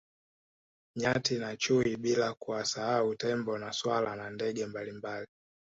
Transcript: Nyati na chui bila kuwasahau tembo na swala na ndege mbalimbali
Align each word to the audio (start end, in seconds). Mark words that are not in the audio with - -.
Nyati 0.95 1.37
na 1.37 1.55
chui 1.57 1.97
bila 1.97 2.33
kuwasahau 2.33 3.15
tembo 3.15 3.57
na 3.57 3.71
swala 3.73 4.15
na 4.15 4.29
ndege 4.29 4.65
mbalimbali 4.65 5.27